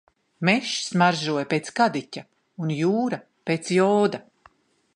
[0.47, 2.23] Mežs smaržoja pēc kadiķa
[2.65, 4.23] un jūra pēc joda.